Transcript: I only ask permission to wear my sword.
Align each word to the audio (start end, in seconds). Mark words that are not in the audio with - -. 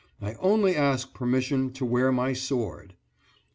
I 0.19 0.33
only 0.39 0.75
ask 0.75 1.13
permission 1.13 1.71
to 1.73 1.85
wear 1.85 2.11
my 2.11 2.33
sword. 2.33 2.95